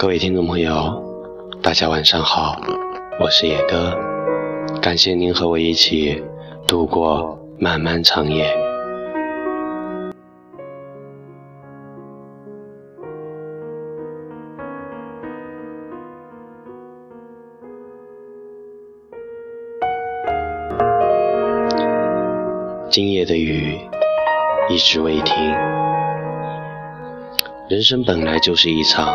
[0.00, 1.02] 各位听众朋友，
[1.60, 2.56] 大家晚上好，
[3.18, 3.98] 我是野哥，
[4.80, 6.22] 感谢您和我一起
[6.68, 8.46] 度过漫漫长夜。
[22.88, 23.76] 今夜的雨
[24.68, 25.34] 一直未停。
[27.68, 29.12] 人生本来就是一场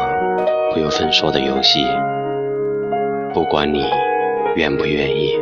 [0.73, 1.86] 不由分说的游戏，
[3.32, 3.86] 不管你
[4.55, 5.38] 愿不愿意，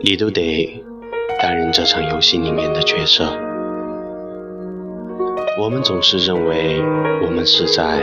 [0.00, 0.82] 你都得
[1.38, 3.26] 担任这场游戏里面的角色。
[5.60, 6.80] 我们总是认为
[7.22, 8.00] 我们是在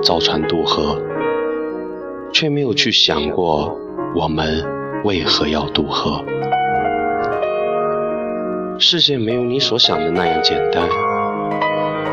[0.00, 1.02] 造船渡河，
[2.32, 3.76] 却没有去想过
[4.14, 4.64] 我们
[5.02, 6.24] 为何要渡河。
[8.78, 10.88] 世界没有你所想的那样简单，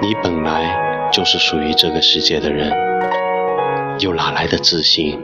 [0.01, 2.71] 你本来就是属于这个世界的人，
[3.99, 5.19] 又哪来的自信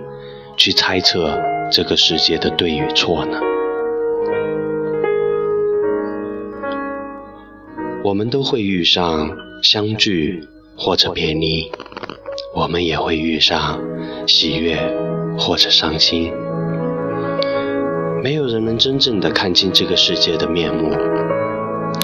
[0.57, 1.39] 去猜测
[1.71, 3.39] 这个世界的对与错呢？
[8.03, 9.29] 我们都会遇上
[9.61, 11.71] 相聚或者别离，
[12.55, 13.79] 我们也会遇上
[14.25, 14.77] 喜悦
[15.37, 16.33] 或者伤心。
[18.23, 20.95] 没有人能真正的看清这个世界的面目。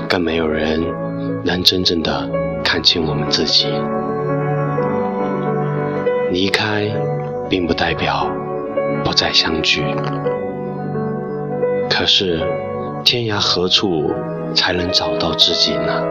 [0.09, 0.83] 更没有人
[1.43, 2.29] 能真正的
[2.67, 3.67] 看清我们自己。
[6.31, 6.85] 离开，
[7.49, 8.29] 并不代表
[9.05, 9.85] 不再相聚。
[11.89, 12.45] 可是，
[13.05, 14.11] 天涯何处
[14.53, 16.03] 才能找到知己呢？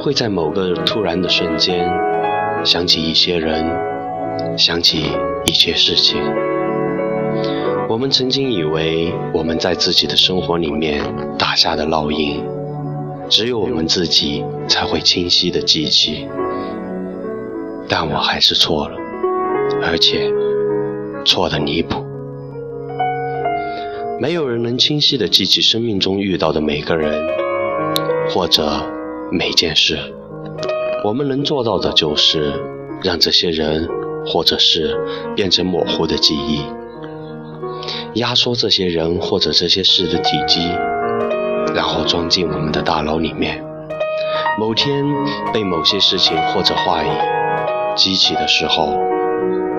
[0.00, 1.88] 会在某个突然的瞬间，
[2.64, 3.64] 想起一些人，
[4.58, 5.12] 想起
[5.44, 6.20] 一些事情。
[7.88, 11.00] 我们曾经以为我们在自己的生活里面
[11.38, 12.44] 打下的烙印，
[13.28, 16.28] 只有我们自己才会清晰的记起，
[17.88, 18.96] 但我还是错了，
[19.82, 20.30] 而且
[21.24, 22.04] 错的离谱。
[24.20, 27.20] 没有人能清晰的记起生命中遇到的每个人，
[28.30, 28.86] 或者
[29.30, 29.98] 每件事。
[31.04, 32.52] 我们能做到的就是
[33.02, 33.88] 让这些人
[34.26, 34.96] 或者事
[35.34, 36.60] 变成模糊的记忆。
[38.20, 40.60] 压缩这些人或者这些事的体积，
[41.74, 43.64] 然后装进我们的大脑里面。
[44.58, 45.04] 某天
[45.52, 47.08] 被某些事情或者话语
[47.96, 48.98] 激起的时候，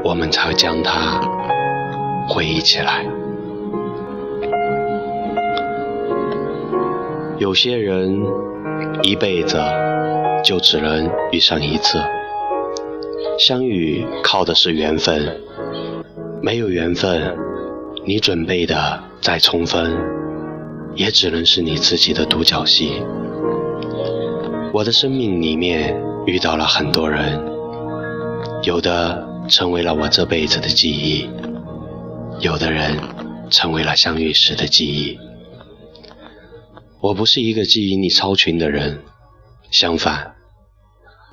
[0.04, 1.22] 我们才会将它
[2.28, 3.06] 回忆起来。
[7.38, 8.24] 有些人
[9.02, 9.62] 一辈子
[10.44, 12.02] 就只能遇上一次，
[13.38, 15.42] 相遇靠的是缘分，
[16.42, 17.38] 没有缘分。
[18.06, 19.96] 你准备的再充分，
[20.96, 23.02] 也只能是你自己的独角戏。
[24.74, 25.96] 我的生命里面
[26.26, 27.40] 遇到了很多人，
[28.64, 31.30] 有的成为了我这辈子的记忆，
[32.40, 32.98] 有的人
[33.50, 35.18] 成为了相遇时的记忆。
[37.02, 39.00] 我不是一个记忆力超群的人，
[39.70, 40.36] 相反，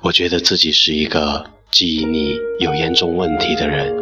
[0.01, 3.95] 我觉得自己是一个记忆力有严重问题的人。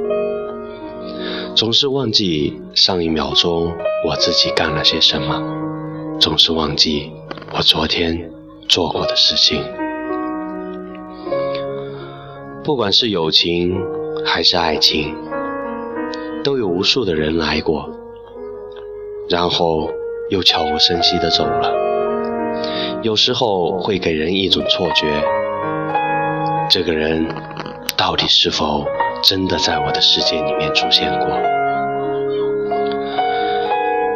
[1.55, 3.73] 总是忘记上一秒钟
[4.05, 5.43] 我自己干了些什么，
[6.19, 7.11] 总是忘记
[7.51, 8.31] 我昨天
[8.69, 9.61] 做过的事情。
[12.63, 13.77] 不管是友情
[14.25, 15.13] 还是爱情，
[16.43, 17.89] 都有无数的人来过，
[19.27, 19.91] 然后
[20.29, 21.73] 又悄无声息的走了。
[23.01, 25.07] 有时候会给人一种错觉，
[26.69, 27.27] 这个人
[27.97, 28.85] 到底是否？
[29.21, 31.58] 真的在我的世界里面出现过。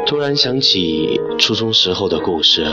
[0.06, 2.66] 突然想起初中时候的故事，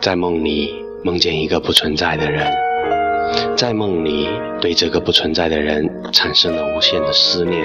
[0.00, 2.50] 在梦里梦见一个不存在的人，
[3.54, 4.28] 在梦里
[4.60, 7.64] 对这个不存在的人产生了无限的思念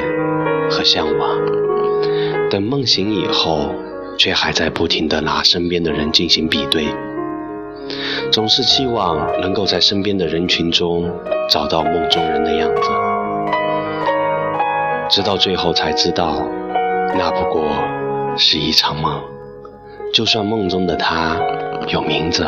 [0.70, 1.38] 和向往。
[2.50, 3.72] 等梦醒以后，
[4.18, 6.86] 却还在不停地拿身边的人进行比对，
[8.32, 11.10] 总是期望能够在身边的人群中
[11.50, 12.90] 找到梦中人的样子。
[15.10, 16.48] 直到最后才知道，
[17.18, 17.64] 那不过
[18.38, 19.22] 是一场梦。
[20.14, 21.38] 就算梦中的他
[21.90, 22.46] 有名字，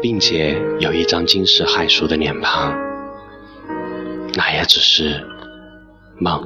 [0.00, 2.72] 并且有一张惊世骇俗的脸庞，
[4.34, 5.26] 那也只是
[6.18, 6.40] 梦。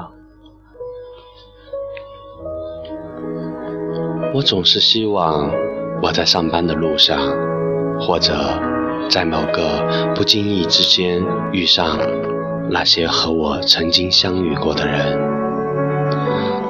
[4.35, 5.51] 我总是希望
[6.03, 7.19] 我在上班的路上，
[8.01, 8.33] 或者
[9.11, 11.23] 在某个不经意之间
[11.53, 11.99] 遇上。
[12.71, 15.19] 那些和我曾经相遇过的人，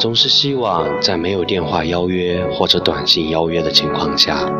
[0.02, 4.52] 总是希望在没有电话邀约或者短信邀约的情况下，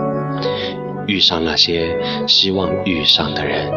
[1.08, 1.98] 遇上那些
[2.28, 3.68] 希望遇上的人，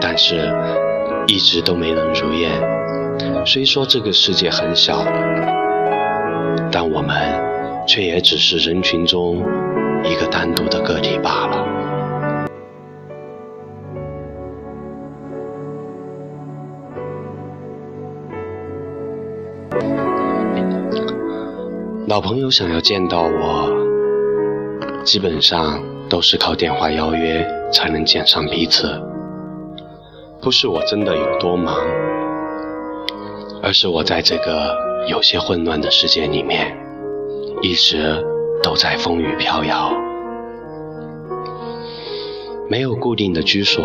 [0.00, 0.52] 但是
[1.28, 2.50] 一直都没能如愿。
[3.46, 5.04] 虽说这个世界很小，
[6.72, 7.16] 但我们
[7.86, 9.36] 却也只是人群中
[10.02, 11.55] 一个单独的个体罢了。
[22.16, 23.70] 老朋友想要见到我，
[25.04, 25.78] 基本上
[26.08, 28.98] 都是靠电话邀约才能见上彼此。
[30.40, 31.76] 不是我真的有多忙，
[33.62, 34.74] 而是我在这个
[35.06, 36.74] 有些混乱的世界里面，
[37.60, 38.16] 一直
[38.62, 39.92] 都在风雨飘摇，
[42.66, 43.84] 没有固定的居所，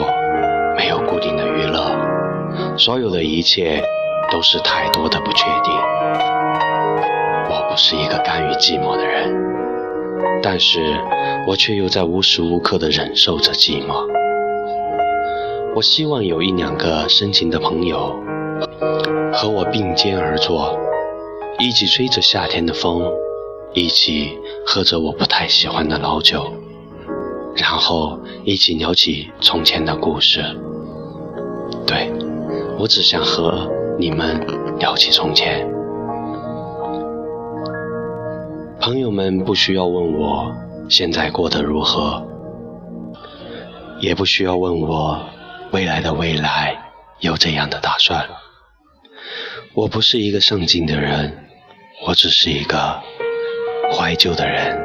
[0.77, 3.83] 没有固定的娱乐，所有的一切
[4.31, 6.40] 都是太多的不确定。
[7.71, 9.33] 我是一个甘于寂寞的人，
[10.43, 10.81] 但是
[11.47, 14.05] 我却又在无时无刻地忍受着寂寞。
[15.73, 18.13] 我希望有一两个深情的朋友，
[19.31, 20.77] 和我并肩而坐，
[21.59, 23.09] 一起吹着夏天的风，
[23.73, 26.51] 一起喝着我不太喜欢的老酒，
[27.55, 30.43] 然后一起聊起从前的故事。
[31.87, 32.11] 对，
[32.77, 33.65] 我只想和
[33.97, 34.45] 你们
[34.77, 35.65] 聊起从前。
[38.81, 40.51] 朋友们不需要问我
[40.89, 42.25] 现在过得如何，
[43.99, 45.23] 也不需要问我
[45.71, 46.75] 未来的未来
[47.19, 48.27] 有怎样的打算。
[49.75, 51.31] 我不是一个上进的人，
[52.07, 52.99] 我只是一个
[53.93, 54.75] 怀旧的人。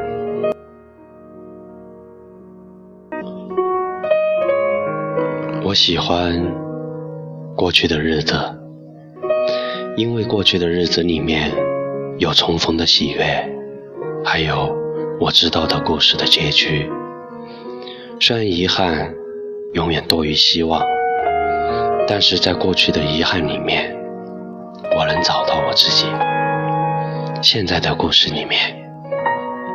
[5.65, 6.39] 我喜欢
[7.57, 8.37] 过去的日子，
[9.97, 11.51] 因为过去的日子里面
[12.19, 13.56] 有重逢的喜悦。
[14.29, 14.77] 还有
[15.21, 16.91] 我知道的故事的结局，
[18.21, 19.15] 虽然遗憾
[19.73, 20.83] 永远多于希望，
[22.09, 23.97] 但是在过去的遗憾里面，
[24.99, 26.07] 我能找到我自己。
[27.41, 28.77] 现在的故事里面，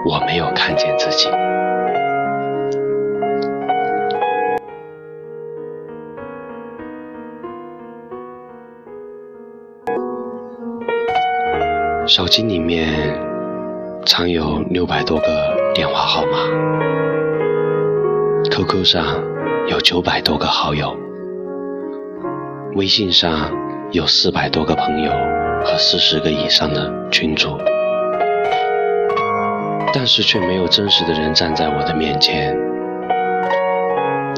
[0.06, 1.30] 我没有看见自己。
[12.06, 13.31] 手机里面。
[14.03, 15.25] 藏有六百多个
[15.75, 16.39] 电话号码
[18.50, 19.24] ，QQ 上
[19.68, 20.98] 有九百多个好友，
[22.74, 23.51] 微信上
[23.92, 25.12] 有四百多个朋友
[25.63, 27.57] 和四十个以上的群主，
[29.94, 32.57] 但是却没有真实的人站在我的面前。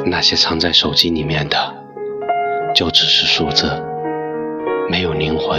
[0.06, 1.57] 那些藏在手机里面的，
[2.75, 3.71] 就只是数字，
[4.89, 5.57] 没有灵魂，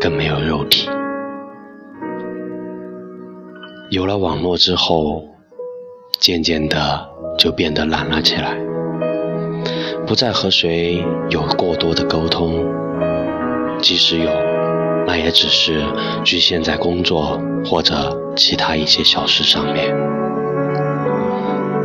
[0.00, 0.88] 更没有肉体。
[3.92, 5.22] 有了网络之后，
[6.18, 7.06] 渐渐的
[7.36, 8.56] 就变得懒了起来，
[10.06, 12.64] 不再和谁有过多的沟通，
[13.82, 14.30] 即使有，
[15.06, 15.84] 那也只是
[16.24, 19.94] 局限在工作或者其他一些小事上面。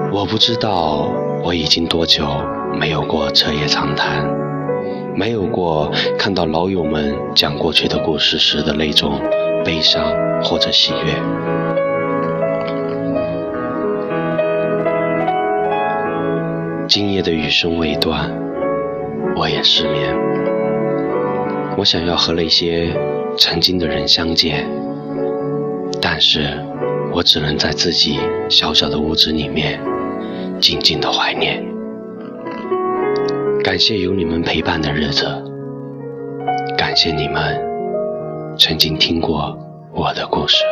[0.09, 1.11] 我不知道
[1.43, 2.25] 我已经多久
[2.79, 4.25] 没有过彻夜长谈，
[5.13, 9.19] 没有过看到老友们讲过去的故事时的那种
[9.65, 10.05] 悲伤
[10.41, 11.66] 或者喜悦。
[16.87, 18.31] 今夜的雨声未断，
[19.35, 20.15] 我也失眠。
[21.77, 22.93] 我想要和那些
[23.37, 24.65] 曾经的人相见，
[26.01, 26.57] 但是
[27.11, 28.17] 我只能在自己
[28.49, 29.81] 小小的屋子里面
[30.61, 31.61] 静静的怀念。
[33.65, 35.25] 感谢有你们陪伴的日子，
[36.77, 37.61] 感谢你们
[38.57, 39.57] 曾经听过
[39.93, 40.63] 我的故事。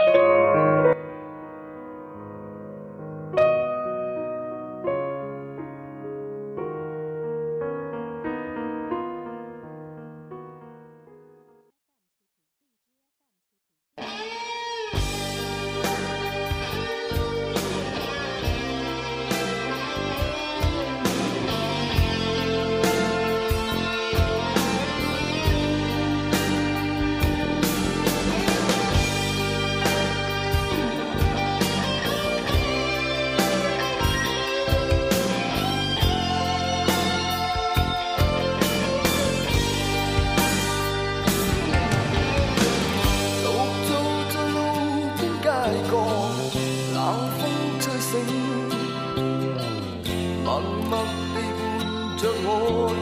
[50.45, 50.93] 默默
[51.33, 51.73] 地伴
[52.19, 52.47] 着我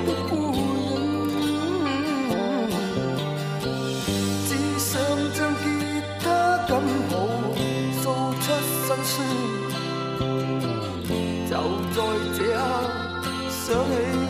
[0.07, 0.61] 的孤影，
[4.47, 4.89] 只想
[5.33, 5.61] 将吉
[6.23, 6.25] 他
[6.65, 6.71] 紧
[7.11, 7.13] 抱，
[7.99, 8.03] 诉
[8.39, 8.45] 出
[8.85, 9.11] 心酸。
[11.49, 11.51] 就
[11.91, 11.97] 在
[12.33, 13.59] 这刻，想
[13.91, 14.22] 起。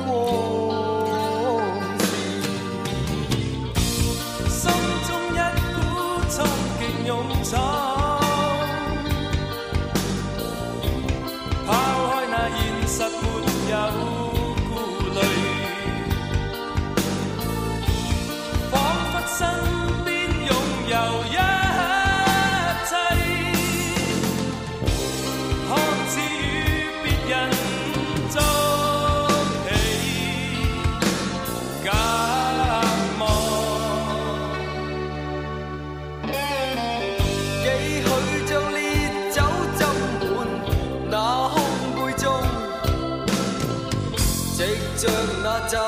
[45.74, 45.80] 就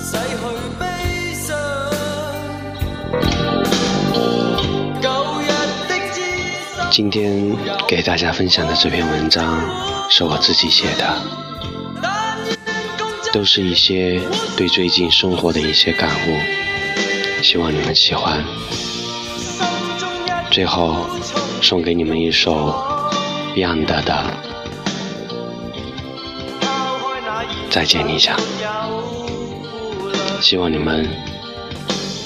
[0.00, 0.42] 洗去
[0.80, 0.84] 悲
[1.32, 1.56] 伤
[6.90, 9.60] 今天给大家分享的这篇文章
[10.10, 11.22] 是我自己写的，
[13.32, 14.20] 都是一些
[14.56, 18.44] 对最近生活的一些感悟，希望你们喜欢。
[20.50, 21.06] 最后
[21.62, 22.74] 送给你们一首
[23.54, 24.02] Beyond 的
[27.70, 28.36] 《再见你一下》，
[30.42, 31.08] 希望你们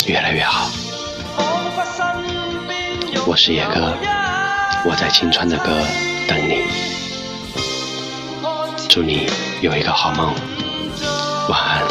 [0.06, 0.70] 越来越好。
[3.26, 3.94] 我是野哥。
[4.82, 5.78] 我在青川的歌
[6.26, 6.62] 等你，
[8.88, 9.28] 祝你
[9.60, 10.34] 有一个好梦，
[11.50, 11.82] 晚安。